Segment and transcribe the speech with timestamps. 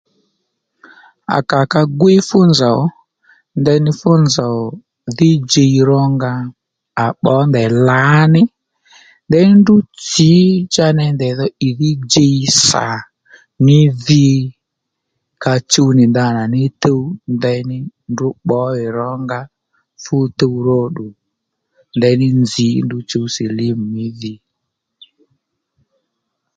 [1.35, 2.79] À kà ka gwíy fú nzòw
[3.59, 4.57] ndeyní fú nzòw
[5.17, 6.31] dhí djiy rónga
[7.03, 8.41] à bbǒ ndèy lǎní
[9.27, 9.75] ndèy ndrǔ
[10.07, 10.31] tsǐ
[10.73, 12.37] cha ney ndèy dho ì dhí djiy
[12.67, 12.85] sà
[13.65, 14.27] ní dhi
[15.43, 17.01] ka chuw nì ndana ní tuw
[17.35, 17.77] ndèyni
[18.11, 19.39] ndrǔ bbǒ ì ró nga
[20.03, 21.05] fú tuw ró ddú
[21.97, 24.33] ndeyní nzǐ ndru chǔw silimu mí dhi